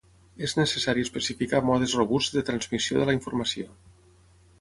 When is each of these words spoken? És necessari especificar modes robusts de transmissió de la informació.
És 0.45 0.53
necessari 0.59 1.03
especificar 1.07 1.59
modes 1.67 1.93
robusts 1.99 2.37
de 2.39 2.43
transmissió 2.47 2.99
de 3.03 3.07
la 3.11 3.15
informació. 3.19 3.67